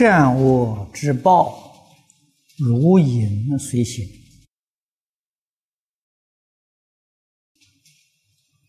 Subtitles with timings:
[0.00, 1.76] 善恶之报，
[2.56, 4.02] 如影随形。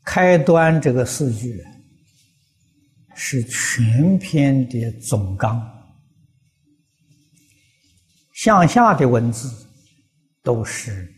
[0.03, 1.57] 开端这个四句
[3.15, 5.57] 是全篇的总纲，
[8.33, 9.49] 向下的文字
[10.43, 11.15] 都是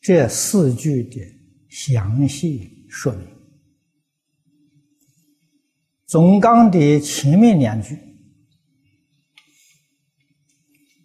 [0.00, 1.20] 这四句的
[1.68, 3.35] 详细说明。
[6.16, 7.94] 总纲的前面两句：“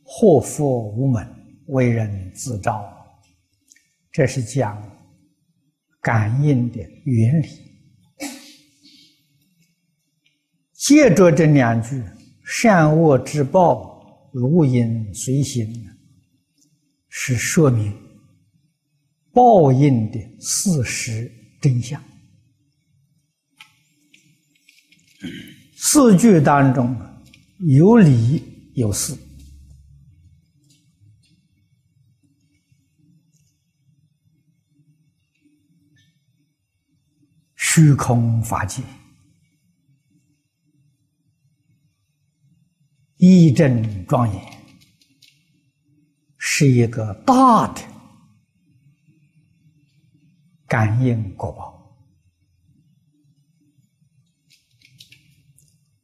[0.03, 1.27] 祸福无门，
[1.65, 2.81] 为人自招。”
[4.09, 4.81] 这是讲
[5.99, 7.47] 感应的原理。
[10.71, 12.01] 接着这两句
[12.48, 15.89] ：“善恶之报，如影随形。”
[17.13, 17.93] 是说明
[19.34, 22.01] 报应的事实真相。
[25.75, 26.95] 四句当中
[27.59, 29.15] 有理有事，
[37.55, 38.82] 虚空法界，
[43.17, 44.41] 义正庄严，
[46.38, 47.82] 是一个大的
[50.67, 51.80] 感应果报。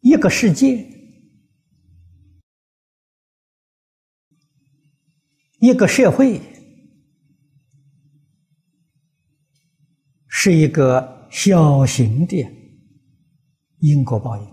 [0.08, 0.89] 一个世界，
[5.59, 6.39] 一个社会，
[10.30, 12.38] 是一个小型的
[13.80, 14.47] 因果报应。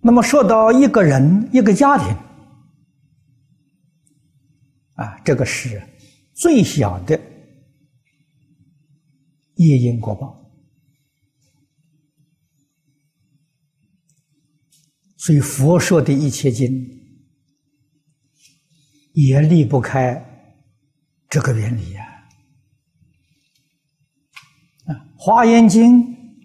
[0.00, 2.16] 那么说到一个人、一个家庭，
[4.94, 5.82] 啊，这个是
[6.32, 7.20] 最小的
[9.56, 10.36] 业因果报。
[15.22, 16.72] 所以佛说的一切经
[19.12, 20.18] 也离不开
[21.28, 22.06] 这个原理呀。
[24.86, 26.00] 啊，《华严经》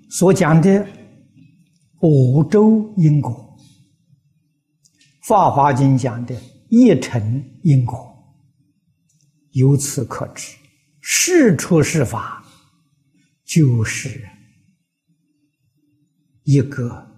[0.09, 0.85] 所讲的
[2.01, 3.31] 五洲因果，
[5.25, 6.35] 《法华经》讲的
[6.67, 8.13] 一尘因果，
[9.51, 10.53] 由此可知，
[10.99, 12.44] 事出是法
[13.45, 14.22] 就是
[16.44, 17.14] 一个。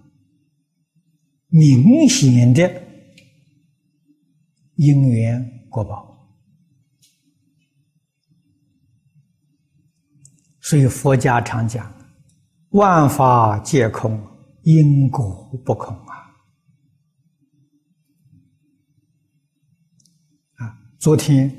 [1.58, 2.62] 明显的
[4.76, 6.30] 因缘果报，
[10.62, 11.92] 所以佛家常讲
[12.70, 14.22] ：“万法皆空，
[14.62, 16.14] 因果不空啊！”
[20.64, 21.52] 啊，昨天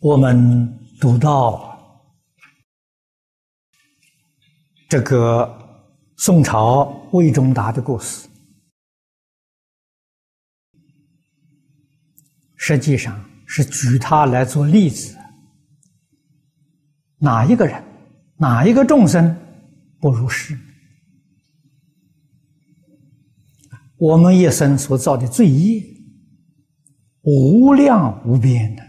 [0.00, 1.78] 我们读到
[4.88, 5.62] 这个。
[6.16, 8.28] 宋朝魏忠达的故事，
[12.54, 15.16] 实际上是举他来做例子。
[17.18, 17.82] 哪一个人，
[18.36, 19.36] 哪一个众生
[19.98, 20.56] 不如是？
[23.96, 25.82] 我们一生所造的罪业，
[27.22, 28.82] 无量无边的，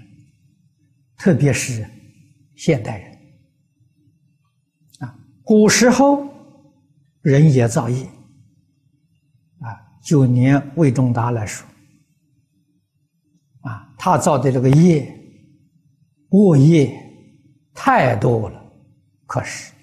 [1.18, 1.86] 特别是
[2.56, 3.18] 现代人
[5.00, 6.35] 啊，古时候。
[7.26, 8.04] 人也造业，
[9.60, 11.68] 啊，就连魏忠达来说，
[13.62, 15.12] 啊，他造的这个业，
[16.30, 16.96] 恶业
[17.74, 18.64] 太多了，
[19.26, 19.74] 可是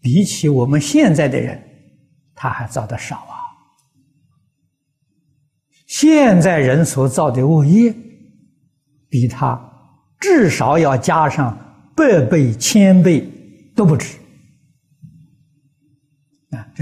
[0.00, 1.62] 比起我们现在的人，
[2.34, 3.36] 他还造的少啊。
[5.86, 7.94] 现在人所造的恶业，
[9.10, 9.60] 比他
[10.18, 13.30] 至少要加上百倍、千倍
[13.76, 14.16] 都不止。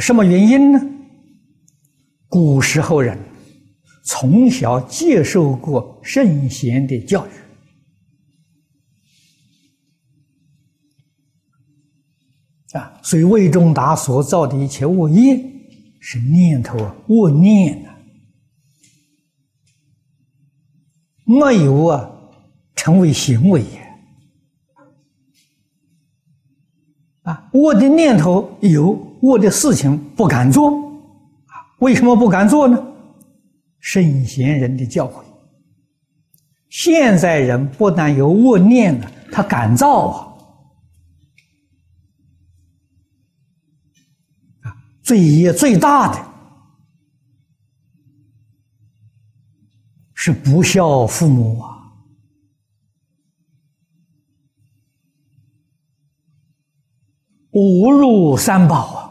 [0.01, 0.81] 什么原因呢？
[2.29, 3.17] 古时候人
[4.03, 7.31] 从小接受过圣贤的教育
[12.77, 15.41] 啊，所以魏忠达所造的一切恶业
[16.01, 17.97] 是念头啊恶念啊，
[21.25, 22.11] 没有啊
[22.75, 23.65] 成为行为
[27.23, 29.14] 啊，我的念头有。
[29.25, 30.69] 我的事情不敢做，
[31.47, 32.77] 啊，为什么不敢做呢？
[33.81, 35.25] 圣贤人的教诲。
[36.69, 40.29] 现在人不但有恶念了，他敢造啊！
[44.61, 46.19] 啊，罪业最大的
[50.13, 51.71] 是不孝父母啊！
[57.53, 59.04] 误入三宝啊！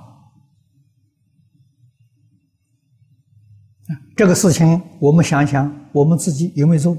[4.16, 6.98] 这个事情我们想想，我们自己有没有做？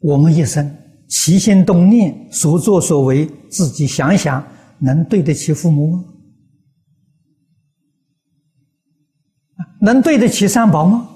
[0.00, 0.76] 我们一生
[1.08, 4.44] 起心动念、所作所为，自己想想，
[4.80, 6.04] 能对得起父母吗？
[9.80, 11.08] 能对得起三宝吗？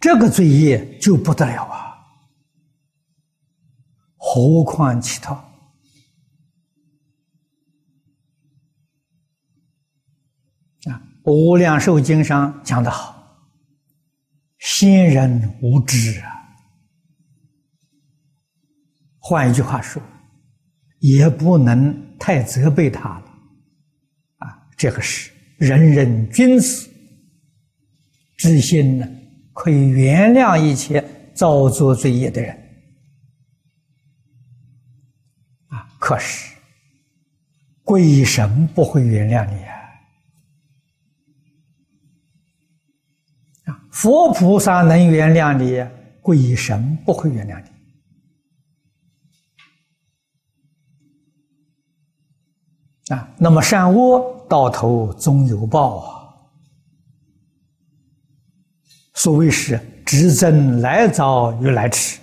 [0.00, 1.94] 这个罪业就不得了啊！
[4.16, 5.51] 何况其他？
[11.24, 13.12] 无量寿经》上讲的好。
[14.58, 16.30] 先人无知啊，
[19.18, 20.00] 换一句话说，
[21.00, 23.26] 也不能太责备他了，
[24.36, 26.88] 啊，这个是人人君子
[28.36, 29.08] 之心呢，
[29.52, 31.04] 可以原谅一切
[31.34, 32.56] 造作罪业的人，
[35.66, 36.54] 啊，可是
[37.82, 39.60] 鬼神不会原谅你
[43.92, 45.86] 佛菩萨能原谅你，
[46.20, 47.70] 鬼神不会原谅你。
[53.14, 56.22] 啊，那么善恶到头终有报啊。
[59.14, 62.18] 所谓是知真来早与来迟，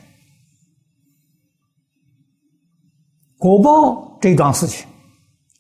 [3.37, 4.87] 果报这桩事情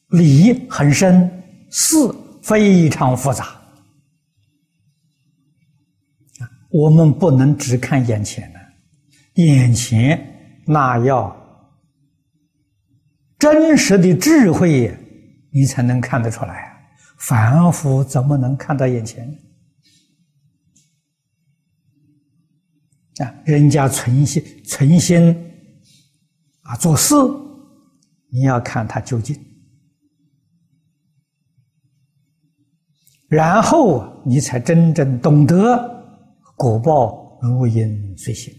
[0.09, 1.29] 理很深，
[1.69, 1.95] 事
[2.41, 3.58] 非常复杂。
[6.69, 8.59] 我们不能只看眼前的，
[9.41, 11.35] 眼前那要
[13.39, 14.95] 真实的智慧，
[15.51, 16.77] 你才能看得出来啊。
[17.17, 19.27] 凡夫怎么能看到眼前？
[23.17, 25.35] 啊，人家存心存心
[26.61, 27.15] 啊做事，
[28.31, 29.35] 你要看他究竟，
[33.27, 35.98] 然后你才真正懂得。
[36.59, 38.53] 果报如影随形